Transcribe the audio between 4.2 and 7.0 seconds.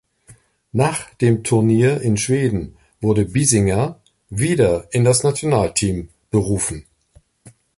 wieder in das Nationalteam berufen.